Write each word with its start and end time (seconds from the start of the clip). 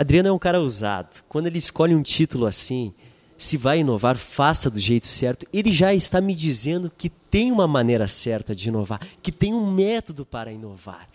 Adriano 0.00 0.30
é 0.30 0.32
um 0.32 0.38
cara 0.38 0.58
ousado. 0.58 1.22
Quando 1.28 1.46
ele 1.46 1.58
escolhe 1.58 1.94
um 1.94 2.02
título 2.02 2.46
assim, 2.46 2.94
se 3.36 3.58
vai 3.58 3.80
inovar, 3.80 4.16
faça 4.16 4.70
do 4.70 4.78
jeito 4.78 5.06
certo. 5.06 5.44
Ele 5.52 5.70
já 5.70 5.92
está 5.92 6.22
me 6.22 6.34
dizendo 6.34 6.90
que 6.96 7.10
tem 7.10 7.52
uma 7.52 7.68
maneira 7.68 8.08
certa 8.08 8.54
de 8.54 8.70
inovar, 8.70 9.06
que 9.22 9.30
tem 9.30 9.52
um 9.52 9.70
método 9.70 10.24
para 10.24 10.50
inovar. 10.50 11.06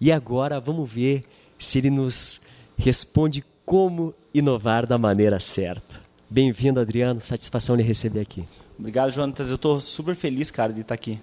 E 0.00 0.10
agora 0.10 0.58
vamos 0.58 0.90
ver 0.90 1.22
se 1.58 1.76
ele 1.76 1.90
nos 1.90 2.40
responde 2.78 3.44
como 3.66 4.14
inovar 4.32 4.86
da 4.86 4.96
maneira 4.96 5.38
certa. 5.38 6.00
Bem-vindo, 6.30 6.80
Adriano. 6.80 7.20
Satisfação 7.20 7.76
de 7.76 7.82
receber 7.82 8.20
aqui. 8.20 8.48
Obrigado, 8.78 9.10
Jonatas. 9.12 9.50
Eu 9.50 9.56
estou 9.56 9.78
super 9.80 10.14
feliz, 10.14 10.50
cara, 10.50 10.72
de 10.72 10.80
estar 10.80 10.94
aqui. 10.94 11.20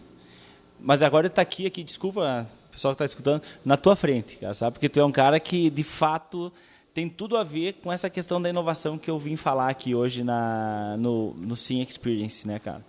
Mas 0.80 1.02
agora 1.02 1.26
está 1.26 1.42
aqui, 1.42 1.66
aqui, 1.66 1.84
desculpa, 1.84 2.48
pessoal 2.72 2.94
que 2.94 3.04
está 3.04 3.06
escutando, 3.06 3.42
na 3.66 3.76
tua 3.76 3.96
frente, 3.96 4.36
cara, 4.36 4.54
sabe? 4.54 4.74
Porque 4.74 4.88
tu 4.88 5.00
é 5.00 5.04
um 5.04 5.12
cara 5.12 5.40
que, 5.40 5.72
de 5.72 5.84
fato, 5.84 6.54
tem 6.98 7.08
tudo 7.08 7.38
a 7.38 7.44
ver 7.44 7.74
com 7.74 7.94
essa 7.94 8.10
questão 8.10 8.42
da 8.42 8.50
inovação 8.50 8.98
que 8.98 9.08
eu 9.08 9.20
vim 9.20 9.36
falar 9.36 9.70
aqui 9.70 9.94
hoje 9.94 10.24
na, 10.24 10.98
no, 10.98 11.32
no 11.36 11.56
Sim 11.56 11.80
Experience, 11.84 12.48
né, 12.48 12.58
cara? 12.58 12.84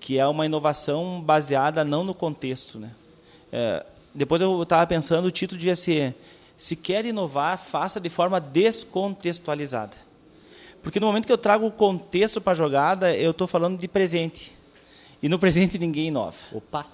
Que 0.00 0.18
é 0.18 0.26
uma 0.26 0.44
inovação 0.44 1.20
baseada 1.20 1.84
não 1.84 2.02
no 2.02 2.12
contexto, 2.12 2.76
né? 2.76 2.90
É, 3.52 3.86
depois 4.12 4.42
eu 4.42 4.64
estava 4.64 4.84
pensando, 4.84 5.26
o 5.26 5.30
título 5.30 5.60
devia 5.60 5.76
ser 5.76 6.16
Se 6.56 6.74
quer 6.74 7.06
inovar, 7.06 7.56
faça 7.56 8.00
de 8.00 8.08
forma 8.08 8.40
descontextualizada. 8.40 9.96
Porque 10.82 10.98
no 10.98 11.06
momento 11.06 11.26
que 11.26 11.32
eu 11.32 11.38
trago 11.38 11.64
o 11.64 11.70
contexto 11.70 12.40
para 12.40 12.54
a 12.54 12.56
jogada, 12.56 13.14
eu 13.14 13.30
estou 13.30 13.46
falando 13.46 13.78
de 13.78 13.86
presente. 13.86 14.52
E 15.22 15.28
no 15.28 15.38
presente 15.38 15.78
ninguém 15.78 16.08
inova. 16.08 16.34
Opa! 16.52 16.84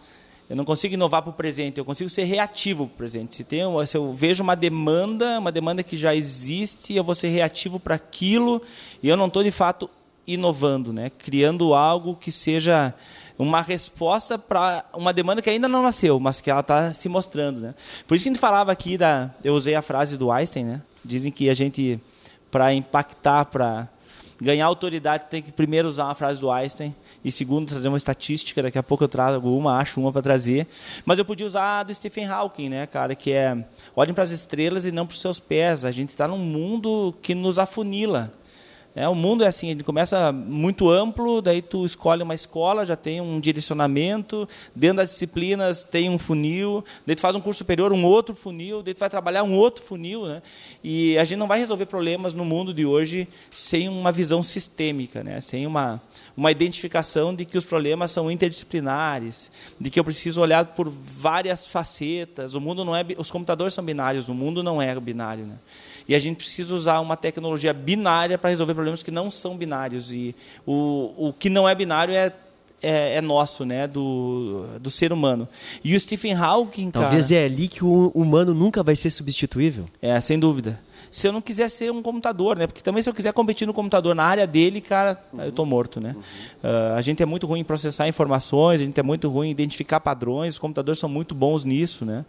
Eu 0.48 0.56
não 0.56 0.64
consigo 0.64 0.94
inovar 0.94 1.20
para 1.22 1.30
o 1.30 1.34
presente, 1.34 1.78
eu 1.78 1.84
consigo 1.84 2.08
ser 2.08 2.24
reativo 2.24 2.86
para 2.86 2.94
o 2.94 2.96
presente. 2.96 3.36
Se, 3.36 3.44
tem, 3.44 3.60
se 3.86 3.96
eu 3.96 4.12
vejo 4.12 4.42
uma 4.42 4.56
demanda, 4.56 5.38
uma 5.38 5.52
demanda 5.52 5.82
que 5.82 5.96
já 5.96 6.14
existe, 6.14 6.94
eu 6.94 7.04
vou 7.04 7.14
ser 7.14 7.28
reativo 7.28 7.78
para 7.78 7.96
aquilo 7.96 8.62
e 9.02 9.08
eu 9.08 9.16
não 9.16 9.26
estou, 9.26 9.42
de 9.42 9.50
fato, 9.50 9.90
inovando, 10.26 10.92
né? 10.92 11.10
criando 11.10 11.74
algo 11.74 12.14
que 12.14 12.32
seja 12.32 12.94
uma 13.38 13.60
resposta 13.60 14.38
para 14.38 14.84
uma 14.94 15.12
demanda 15.12 15.42
que 15.42 15.50
ainda 15.50 15.68
não 15.68 15.82
nasceu, 15.82 16.18
mas 16.18 16.40
que 16.40 16.50
ela 16.50 16.60
está 16.60 16.92
se 16.92 17.08
mostrando. 17.08 17.60
Né? 17.60 17.74
Por 18.06 18.14
isso 18.14 18.24
que 18.24 18.28
a 18.28 18.32
gente 18.32 18.40
falava 18.40 18.72
aqui, 18.72 18.96
da, 18.96 19.30
eu 19.44 19.54
usei 19.54 19.74
a 19.74 19.82
frase 19.82 20.16
do 20.16 20.30
Einstein, 20.30 20.64
né? 20.64 20.82
dizem 21.04 21.30
que 21.30 21.48
a 21.48 21.54
gente 21.54 22.00
para 22.50 22.72
impactar, 22.72 23.44
para 23.46 23.88
ganhar 24.40 24.66
autoridade, 24.66 25.24
tem 25.28 25.42
que 25.42 25.52
primeiro 25.52 25.88
usar 25.88 26.04
uma 26.04 26.14
frase 26.14 26.40
do 26.40 26.50
Einstein 26.50 26.94
e 27.24 27.30
segundo 27.30 27.68
trazer 27.68 27.88
uma 27.88 27.96
estatística. 27.96 28.62
Daqui 28.62 28.78
a 28.78 28.82
pouco 28.82 29.04
eu 29.04 29.08
trago 29.08 29.56
uma, 29.56 29.78
acho 29.78 30.00
uma 30.00 30.12
para 30.12 30.22
trazer. 30.22 30.66
Mas 31.04 31.18
eu 31.18 31.24
podia 31.24 31.46
usar 31.46 31.80
a 31.80 31.82
do 31.82 31.94
Stephen 31.94 32.26
Hawking, 32.26 32.68
né, 32.68 32.86
cara, 32.86 33.14
que 33.14 33.32
é 33.32 33.66
olhem 33.94 34.14
para 34.14 34.24
as 34.24 34.30
estrelas 34.30 34.86
e 34.86 34.92
não 34.92 35.06
para 35.06 35.14
os 35.14 35.20
seus 35.20 35.40
pés. 35.40 35.84
A 35.84 35.90
gente 35.90 36.10
está 36.10 36.28
num 36.28 36.38
mundo 36.38 37.14
que 37.20 37.34
nos 37.34 37.58
afunila. 37.58 38.32
É, 38.98 39.08
o 39.08 39.14
mundo 39.14 39.44
é 39.44 39.46
assim, 39.46 39.68
ele 39.70 39.84
começa 39.84 40.32
muito 40.32 40.90
amplo, 40.90 41.40
daí 41.40 41.62
tu 41.62 41.86
escolhe 41.86 42.20
uma 42.20 42.34
escola, 42.34 42.84
já 42.84 42.96
tem 42.96 43.20
um 43.20 43.38
direcionamento, 43.38 44.48
dentro 44.74 44.96
das 44.96 45.10
disciplinas 45.10 45.84
tem 45.84 46.10
um 46.10 46.18
funil, 46.18 46.84
daí 47.06 47.14
tu 47.14 47.20
faz 47.20 47.36
um 47.36 47.40
curso 47.40 47.58
superior, 47.58 47.92
um 47.92 48.04
outro 48.04 48.34
funil, 48.34 48.82
daí 48.82 48.92
tu 48.94 48.98
vai 48.98 49.08
trabalhar 49.08 49.44
um 49.44 49.54
outro 49.54 49.84
funil, 49.84 50.26
né? 50.26 50.42
E 50.82 51.16
a 51.16 51.22
gente 51.22 51.38
não 51.38 51.46
vai 51.46 51.60
resolver 51.60 51.86
problemas 51.86 52.34
no 52.34 52.44
mundo 52.44 52.74
de 52.74 52.84
hoje 52.84 53.28
sem 53.52 53.88
uma 53.88 54.10
visão 54.10 54.42
sistêmica, 54.42 55.22
né? 55.22 55.40
Sem 55.40 55.64
uma 55.64 56.02
uma 56.38 56.52
identificação 56.52 57.34
de 57.34 57.44
que 57.44 57.58
os 57.58 57.64
problemas 57.64 58.12
são 58.12 58.30
interdisciplinares, 58.30 59.50
de 59.78 59.90
que 59.90 59.98
eu 59.98 60.04
preciso 60.04 60.40
olhar 60.40 60.64
por 60.66 60.88
várias 60.88 61.66
facetas. 61.66 62.54
O 62.54 62.60
mundo 62.60 62.84
não 62.84 62.94
é, 62.94 63.04
os 63.16 63.28
computadores 63.28 63.74
são 63.74 63.84
binários, 63.84 64.28
o 64.28 64.34
mundo 64.34 64.62
não 64.62 64.80
é 64.80 64.94
binário, 65.00 65.44
né? 65.44 65.56
E 66.06 66.14
a 66.14 66.18
gente 66.20 66.36
precisa 66.36 66.72
usar 66.72 67.00
uma 67.00 67.16
tecnologia 67.16 67.72
binária 67.72 68.38
para 68.38 68.50
resolver 68.50 68.72
problemas 68.72 68.87
que 68.96 69.10
não 69.10 69.30
são 69.30 69.56
binários. 69.56 70.12
E 70.12 70.34
o, 70.66 71.28
o 71.28 71.32
que 71.32 71.48
não 71.48 71.68
é 71.68 71.74
binário 71.74 72.14
é 72.14 72.32
é, 72.82 73.16
é, 73.16 73.20
nosso, 73.20 73.64
né, 73.64 73.86
do, 73.86 74.64
do 74.80 74.90
ser 74.90 75.12
humano. 75.12 75.48
E 75.82 75.96
o 75.96 76.00
Stephen 76.00 76.34
Hawking, 76.34 76.90
Talvez 76.90 77.28
cara, 77.28 77.40
é 77.40 77.44
ali 77.44 77.68
que 77.68 77.84
o 77.84 78.08
humano 78.14 78.54
nunca 78.54 78.82
vai 78.82 78.94
ser 78.94 79.10
substituível. 79.10 79.86
É, 80.00 80.20
sem 80.20 80.38
dúvida. 80.38 80.80
Se 81.10 81.26
eu 81.26 81.32
não 81.32 81.40
quiser 81.40 81.70
ser 81.70 81.90
um 81.90 82.02
computador, 82.02 82.56
né? 82.58 82.66
Porque 82.66 82.82
também 82.82 83.02
se 83.02 83.08
eu 83.08 83.14
quiser 83.14 83.32
competir 83.32 83.66
no 83.66 83.72
computador 83.72 84.14
na 84.14 84.24
área 84.24 84.46
dele, 84.46 84.80
cara, 84.80 85.18
uhum. 85.32 85.42
eu 85.42 85.52
tô 85.52 85.64
morto, 85.64 86.00
né? 86.00 86.14
Uhum. 86.14 86.20
Uh, 86.70 86.94
a 86.96 87.02
gente 87.02 87.22
é 87.22 87.26
muito 87.26 87.46
ruim 87.46 87.60
em 87.60 87.64
processar 87.64 88.06
informações, 88.06 88.80
a 88.80 88.84
gente 88.84 88.98
é 89.00 89.02
muito 89.02 89.28
ruim 89.28 89.48
em 89.48 89.50
identificar 89.50 90.00
padrões, 90.00 90.54
os 90.54 90.58
computadores 90.58 90.98
são 90.98 91.08
muito 91.08 91.34
bons 91.34 91.64
nisso, 91.64 92.04
né? 92.04 92.24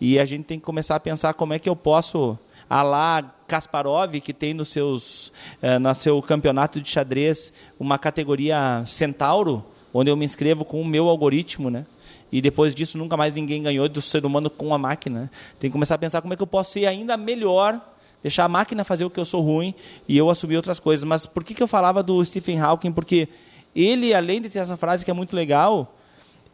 E 0.00 0.18
a 0.18 0.24
gente 0.24 0.44
tem 0.44 0.58
que 0.58 0.64
começar 0.64 0.96
a 0.96 1.00
pensar 1.00 1.34
como 1.34 1.52
é 1.52 1.58
que 1.58 1.68
eu 1.68 1.76
posso 1.76 2.36
a 2.68 2.82
lá 2.82 3.34
Kasparov, 3.46 4.20
que 4.20 4.32
tem 4.32 4.54
nos 4.54 4.68
seus, 4.68 5.32
eh, 5.62 5.78
no 5.78 5.94
seu 5.94 6.20
campeonato 6.22 6.80
de 6.80 6.88
xadrez 6.88 7.52
uma 7.78 7.98
categoria 7.98 8.82
Centauro, 8.86 9.64
onde 9.92 10.10
eu 10.10 10.16
me 10.16 10.24
inscrevo 10.24 10.64
com 10.64 10.80
o 10.80 10.84
meu 10.84 11.08
algoritmo, 11.08 11.70
né? 11.70 11.86
E 12.32 12.40
depois 12.40 12.74
disso 12.74 12.98
nunca 12.98 13.16
mais 13.16 13.32
ninguém 13.32 13.62
ganhou 13.62 13.88
do 13.88 14.02
ser 14.02 14.26
humano 14.26 14.50
com 14.50 14.74
a 14.74 14.78
máquina. 14.78 15.30
Tem 15.60 15.70
que 15.70 15.72
começar 15.72 15.94
a 15.94 15.98
pensar 15.98 16.20
como 16.20 16.34
é 16.34 16.36
que 16.36 16.42
eu 16.42 16.46
posso 16.46 16.72
ser 16.72 16.86
ainda 16.86 17.16
melhor, 17.16 17.80
deixar 18.22 18.44
a 18.44 18.48
máquina 18.48 18.82
fazer 18.82 19.04
o 19.04 19.10
que 19.10 19.20
eu 19.20 19.24
sou 19.24 19.40
ruim 19.40 19.72
e 20.08 20.16
eu 20.16 20.28
assumir 20.28 20.56
outras 20.56 20.80
coisas. 20.80 21.04
Mas 21.04 21.26
por 21.26 21.44
que, 21.44 21.54
que 21.54 21.62
eu 21.62 21.68
falava 21.68 22.02
do 22.02 22.24
Stephen 22.24 22.58
Hawking? 22.60 22.90
Porque 22.90 23.28
ele, 23.74 24.12
além 24.14 24.40
de 24.40 24.48
ter 24.48 24.58
essa 24.58 24.76
frase 24.76 25.04
que 25.04 25.10
é 25.10 25.14
muito 25.14 25.36
legal, 25.36 25.94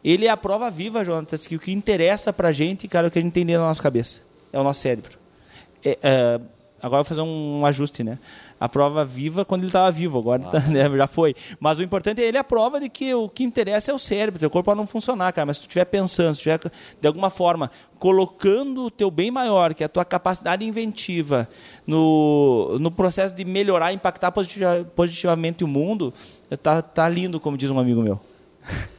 ele 0.03 0.25
é 0.25 0.29
a 0.29 0.37
prova 0.37 0.69
viva, 0.69 1.03
Jonatas, 1.03 1.47
que 1.47 1.55
o 1.55 1.59
que 1.59 1.71
interessa 1.71 2.33
pra 2.33 2.51
gente, 2.51 2.87
cara, 2.87 3.07
é 3.07 3.09
o 3.09 3.11
que 3.11 3.19
a 3.19 3.21
gente 3.21 3.33
tem 3.33 3.45
dentro 3.45 3.61
da 3.61 3.67
nossa 3.67 3.81
cabeça. 3.81 4.21
É 4.51 4.59
o 4.59 4.63
nosso 4.63 4.81
cérebro. 4.81 5.20
É, 5.83 5.97
é, 6.01 6.41
agora 6.81 7.03
vou 7.03 7.05
fazer 7.05 7.21
um 7.21 7.65
ajuste, 7.65 8.03
né? 8.03 8.19
A 8.59 8.69
prova 8.69 9.03
viva 9.05 9.43
quando 9.43 9.61
ele 9.61 9.69
estava 9.69 9.91
vivo, 9.91 10.19
agora 10.19 10.43
ah. 10.45 10.49
tá, 10.49 10.59
né, 10.69 10.89
já 10.89 11.07
foi. 11.07 11.35
Mas 11.59 11.79
o 11.79 11.83
importante 11.83 12.21
é 12.21 12.25
ele 12.25 12.37
é 12.37 12.39
a 12.39 12.43
prova 12.43 12.79
de 12.79 12.89
que 12.89 13.13
o 13.13 13.29
que 13.29 13.43
interessa 13.43 13.91
é 13.91 13.93
o 13.93 13.99
cérebro, 13.99 14.39
teu 14.39 14.49
corpo 14.49 14.65
pode 14.65 14.77
não 14.77 14.87
funcionar, 14.87 15.31
cara, 15.33 15.45
mas 15.45 15.57
se 15.57 15.63
tu 15.63 15.67
estiver 15.67 15.85
pensando, 15.85 16.35
se 16.35 16.49
estiver 16.49 16.59
de 16.99 17.07
alguma 17.07 17.29
forma 17.29 17.71
colocando 17.99 18.85
o 18.85 18.91
teu 18.91 19.09
bem 19.09 19.31
maior, 19.31 19.73
que 19.73 19.83
é 19.83 19.85
a 19.85 19.89
tua 19.89 20.05
capacidade 20.05 20.65
inventiva, 20.65 21.47
no, 21.85 22.77
no 22.79 22.91
processo 22.91 23.35
de 23.35 23.45
melhorar, 23.45 23.93
impactar 23.93 24.31
positiva, 24.31 24.85
positivamente 24.95 25.63
o 25.63 25.67
mundo, 25.67 26.13
tá, 26.61 26.81
tá 26.81 27.07
lindo, 27.07 27.39
como 27.39 27.57
diz 27.57 27.69
um 27.69 27.79
amigo 27.79 28.01
meu. 28.01 28.19